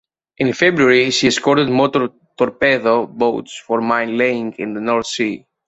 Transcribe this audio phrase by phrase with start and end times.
[0.39, 5.45] In February she escorted Motor Torpedo Boats for mine laying in the North Sea.